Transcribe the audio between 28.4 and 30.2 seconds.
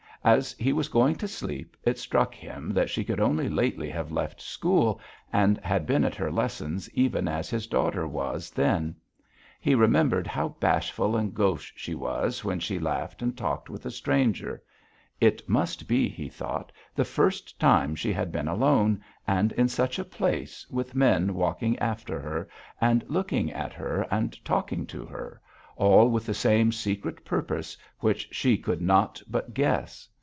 could not but guess.